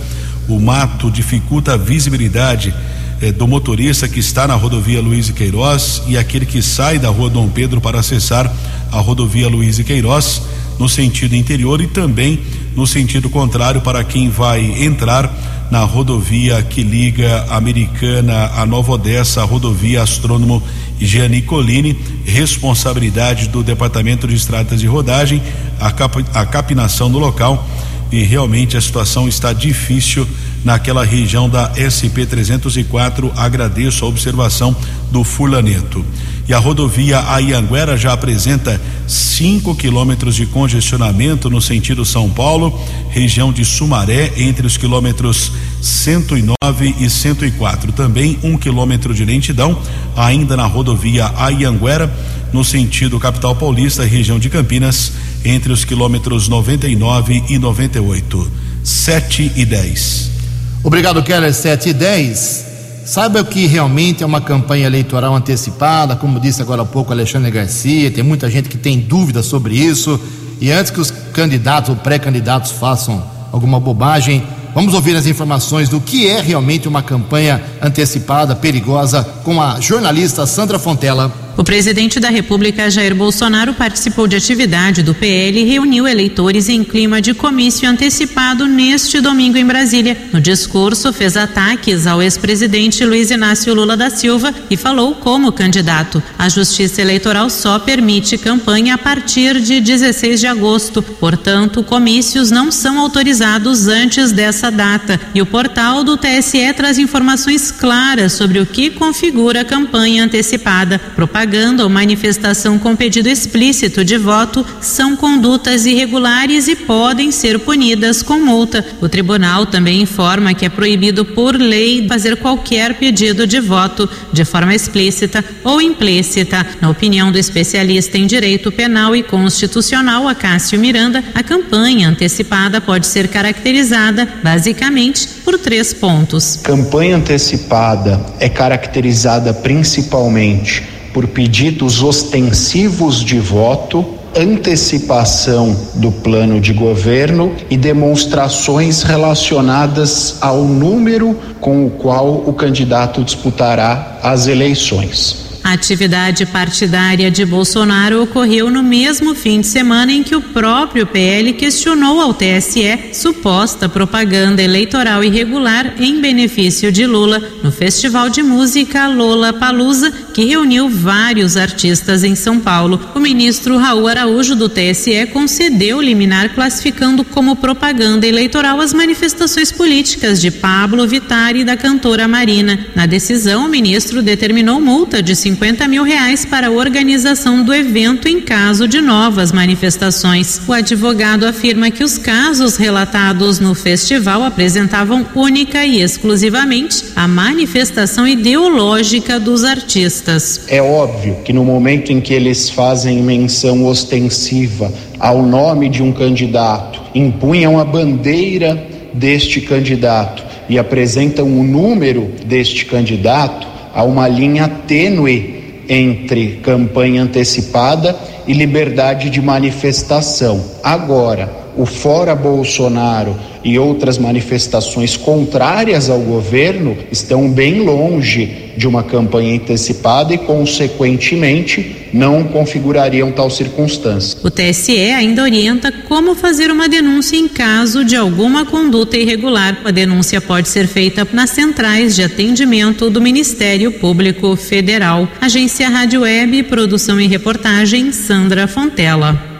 [0.48, 2.74] O mato dificulta a visibilidade
[3.20, 7.08] eh, do motorista que está na rodovia Luiz e Queiroz e aquele que sai da
[7.08, 8.52] rua Dom Pedro para acessar
[8.92, 10.42] a rodovia Luiz e Queiroz
[10.78, 12.40] no sentido interior e também
[12.74, 15.32] no sentido contrário para quem vai entrar
[15.70, 20.62] na rodovia que liga a Americana a Nova Odessa, a rodovia Astrônomo
[20.98, 25.42] Gianni Colini, responsabilidade do Departamento de Estradas de Rodagem,
[25.80, 27.66] a, cap, a capinação do local.
[28.10, 30.26] E realmente a situação está difícil
[30.66, 33.32] naquela região da SP 304.
[33.36, 34.74] Agradeço a observação
[35.12, 36.04] do Furlaneto.
[36.48, 42.76] E a rodovia Aianguera já apresenta 5 quilômetros de congestionamento no sentido São Paulo,
[43.10, 47.92] região de Sumaré, entre os quilômetros 109 e 104.
[47.92, 49.80] Também um quilômetro de lentidão,
[50.16, 52.12] ainda na rodovia Aianguera,
[52.52, 55.12] no sentido capital paulista, região de Campinas,
[55.44, 58.50] entre os quilômetros 99 e 98.
[58.82, 60.35] 7 e 10.
[60.82, 62.66] Obrigado, Keller, 7 e 10.
[63.04, 68.10] Saiba que realmente é uma campanha eleitoral antecipada, como disse agora há pouco Alexandre Garcia,
[68.10, 70.20] tem muita gente que tem dúvidas sobre isso.
[70.60, 73.22] E antes que os candidatos ou pré-candidatos façam
[73.52, 74.42] alguma bobagem,
[74.74, 80.44] vamos ouvir as informações do que é realmente uma campanha antecipada, perigosa, com a jornalista
[80.44, 81.45] Sandra Fontela.
[81.58, 86.84] O presidente da República, Jair Bolsonaro, participou de atividade do PL e reuniu eleitores em
[86.84, 90.18] clima de comício antecipado neste domingo em Brasília.
[90.34, 96.22] No discurso, fez ataques ao ex-presidente Luiz Inácio Lula da Silva e falou como candidato.
[96.38, 101.00] A Justiça Eleitoral só permite campanha a partir de 16 de agosto.
[101.00, 105.18] Portanto, comícios não são autorizados antes dessa data.
[105.34, 110.98] E o portal do TSE traz informações claras sobre o que configura campanha antecipada.
[110.98, 111.45] Propaganda
[111.82, 118.40] ou manifestação com pedido explícito de voto são condutas irregulares e podem ser punidas com
[118.40, 118.84] multa.
[119.00, 124.44] O tribunal também informa que é proibido por lei fazer qualquer pedido de voto de
[124.44, 126.66] forma explícita ou implícita.
[126.80, 133.06] Na opinião do especialista em direito penal e constitucional, Acácio Miranda, a campanha antecipada pode
[133.06, 136.58] ser caracterizada basicamente por três pontos.
[136.62, 144.04] Campanha antecipada é caracterizada principalmente por pedidos ostensivos de voto,
[144.36, 153.24] antecipação do plano de governo e demonstrações relacionadas ao número com o qual o candidato
[153.24, 155.45] disputará as eleições.
[155.66, 161.04] A atividade partidária de Bolsonaro ocorreu no mesmo fim de semana em que o próprio
[161.04, 168.44] PL questionou ao TSE suposta propaganda eleitoral irregular em benefício de Lula no Festival de
[168.44, 173.00] Música Lola Palusa, que reuniu vários artistas em São Paulo.
[173.12, 180.40] O ministro Raul Araújo do TSE concedeu liminar classificando como propaganda eleitoral as manifestações políticas
[180.40, 182.86] de Pablo Vittar e da cantora Marina.
[182.94, 185.55] Na decisão, o ministro determinou multa de 50
[185.88, 190.60] mil reais para a organização do evento em caso de novas manifestações.
[190.68, 198.26] O advogado afirma que os casos relatados no festival apresentavam única e exclusivamente a manifestação
[198.26, 200.66] ideológica dos artistas.
[200.68, 206.12] É óbvio que no momento em que eles fazem menção ostensiva ao nome de um
[206.12, 213.66] candidato, impunham a bandeira deste candidato e apresentam o número deste candidato,
[213.96, 218.14] há uma linha tênue entre campanha antecipada
[218.46, 220.62] e liberdade de manifestação.
[220.84, 229.02] Agora, o Fora Bolsonaro e outras manifestações contrárias ao governo estão bem longe de uma
[229.02, 234.38] campanha antecipada e, consequentemente, não configurariam tal circunstância.
[234.42, 239.80] O TSE ainda orienta como fazer uma denúncia em caso de alguma conduta irregular.
[239.84, 245.28] A denúncia pode ser feita nas centrais de atendimento do Ministério Público Federal.
[245.40, 249.55] Agência Rádio Web, produção e reportagem Sandra Fontela.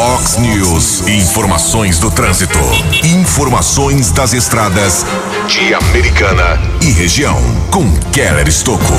[0.00, 1.06] Fox News.
[1.06, 2.58] Informações do trânsito.
[3.04, 5.04] Informações das estradas
[5.46, 7.36] de Americana e região.
[7.70, 8.94] Com Keller Estocco.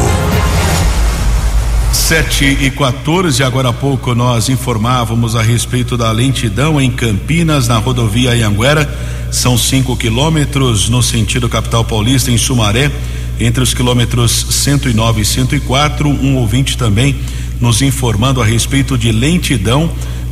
[1.91, 7.79] 7 e 14, agora há pouco nós informávamos a respeito da lentidão em Campinas, na
[7.79, 8.87] rodovia Anhanguera.
[9.31, 12.91] São 5 quilômetros no sentido capital paulista, em Sumaré,
[13.39, 16.07] entre os quilômetros 109 e 104.
[16.07, 17.19] Um ouvinte também
[17.59, 19.91] nos informando a respeito de lentidão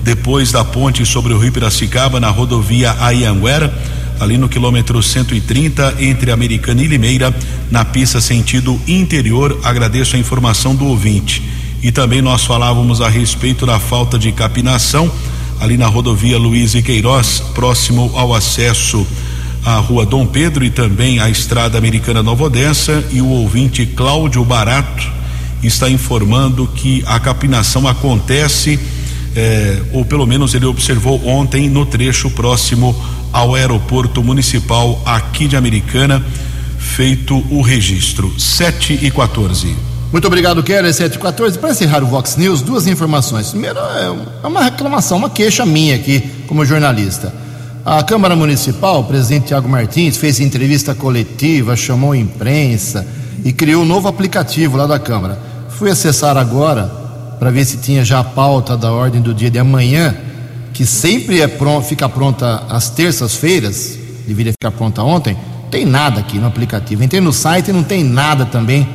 [0.10, 3.72] depois da ponte sobre o Rio Piracicaba, na rodovia Aianguera,
[4.20, 7.32] ali no quilômetro 130, entre Americana e Limeira,
[7.70, 9.60] na pista sentido interior.
[9.64, 11.44] Agradeço a informação do ouvinte.
[11.84, 15.12] E também nós falávamos a respeito da falta de capinação
[15.60, 19.06] ali na rodovia Luiz e Queiroz, próximo ao acesso
[19.64, 23.06] à rua Dom Pedro e também à estrada americana Nova Odessa.
[23.12, 25.08] E o ouvinte Cláudio Barato
[25.62, 28.80] está informando que a capinação acontece
[29.36, 32.96] é, ou pelo menos ele observou ontem no trecho próximo
[33.32, 36.24] ao aeroporto municipal aqui de Americana,
[36.78, 38.34] feito o registro.
[38.40, 39.76] 7 e 14.
[40.12, 40.92] Muito obrigado, Keller.
[40.94, 41.60] 7 e 14.
[41.60, 43.50] Para encerrar o Vox News, duas informações.
[43.50, 43.78] Primeiro,
[44.44, 47.34] é uma reclamação, uma queixa minha aqui, como jornalista.
[47.86, 53.08] A Câmara Municipal, o presidente Tiago Martins, fez entrevista coletiva, chamou a imprensa
[53.44, 55.40] e criou um novo aplicativo lá da Câmara.
[55.70, 56.99] Fui acessar agora
[57.40, 60.14] para ver se tinha já a pauta da ordem do dia de amanhã,
[60.74, 65.38] que sempre é pronto, fica pronta às terças-feiras, deveria ficar pronta ontem.
[65.72, 67.04] Tem nada aqui no aplicativo.
[67.04, 68.88] Entrei no site e não tem nada também.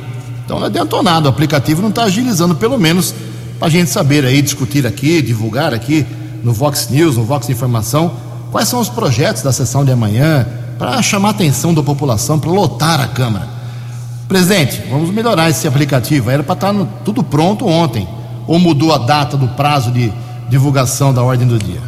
[0.45, 3.15] Então não adiantou nada, o aplicativo não está agilizando, pelo menos
[3.57, 6.05] para a gente saber aí, discutir aqui, divulgar aqui
[6.43, 8.11] no Vox News, no Vox Informação,
[8.51, 10.45] quais são os projetos da sessão de amanhã,
[10.77, 13.47] para chamar a atenção da população, para lotar a Câmara.
[14.27, 16.29] Presidente, vamos melhorar esse aplicativo.
[16.29, 18.07] Era para estar tá tudo pronto ontem
[18.47, 20.11] ou mudou a data do prazo de
[20.49, 21.81] divulgação da ordem do dia?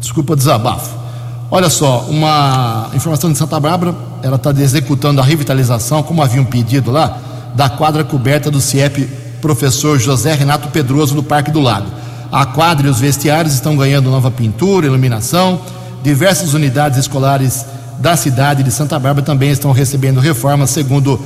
[0.00, 1.04] Desculpa desabafo.
[1.50, 6.44] Olha só, uma informação de Santa Bárbara, ela está executando a revitalização, como havia um
[6.44, 7.18] pedido lá,
[7.54, 9.08] da quadra coberta do CIEP
[9.40, 11.86] Professor José Renato Pedroso no Parque do Lago.
[12.32, 15.60] A quadra e os vestiários estão ganhando nova pintura, iluminação.
[16.02, 17.64] Diversas unidades escolares
[17.98, 21.20] da cidade de Santa Bárbara também estão recebendo reformas, segundo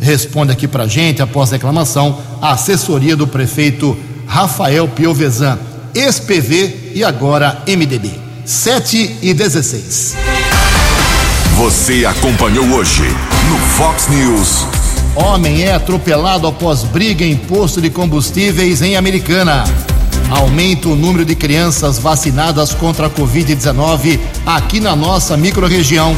[0.00, 3.96] responde aqui para gente, após reclamação, a assessoria do prefeito
[4.30, 5.58] Rafael Piovesan,
[5.92, 8.12] ex-PV e agora MDB.
[8.44, 10.14] 7 e 16.
[11.56, 13.02] Você acompanhou hoje
[13.48, 14.66] no Fox News.
[15.16, 19.64] Homem é atropelado após briga em posto de combustíveis em Americana.
[20.30, 26.16] Aumenta o número de crianças vacinadas contra a Covid-19 aqui na nossa microrregião.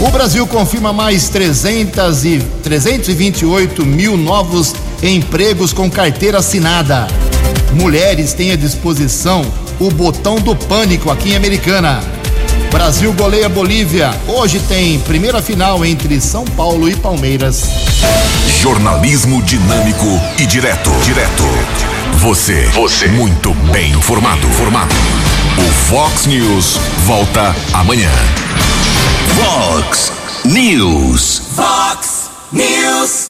[0.00, 7.06] O Brasil confirma mais 300 e 328 mil novos empregos com carteira assinada.
[7.74, 9.42] Mulheres têm à disposição
[9.80, 12.00] o botão do pânico aqui em Americana.
[12.70, 14.10] Brasil goleia Bolívia.
[14.26, 17.68] Hoje tem primeira final entre São Paulo e Palmeiras.
[18.60, 20.06] Jornalismo dinâmico
[20.38, 20.90] e direto.
[21.04, 21.44] Direto.
[22.18, 22.62] Você.
[22.74, 23.08] Você.
[23.08, 24.46] Muito bem informado.
[24.48, 24.94] Formado.
[25.58, 28.10] O Fox News volta amanhã.
[29.36, 30.12] Fox
[30.44, 31.42] News.
[31.54, 33.22] Fox News.